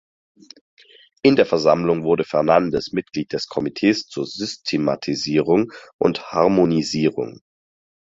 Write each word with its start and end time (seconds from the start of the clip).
In 1.21 1.35
der 1.35 1.45
Versammlung 1.45 2.03
wurde 2.03 2.23
Fernandes 2.23 2.91
Mitglied 2.91 3.33
des 3.33 3.45
Komitees 3.45 4.07
zur 4.07 4.25
Systematisierung 4.25 5.71
und 5.99 6.31
Harmonisierung. 6.31 7.39